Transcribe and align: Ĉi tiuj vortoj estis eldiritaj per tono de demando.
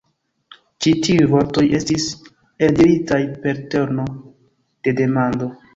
Ĉi 0.85 0.93
tiuj 1.07 1.27
vortoj 1.33 1.65
estis 1.81 2.09
eldiritaj 2.69 3.23
per 3.45 3.65
tono 3.77 4.11
de 4.83 5.01
demando. 5.03 5.57